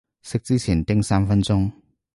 [0.23, 1.71] 食之前叮三分鐘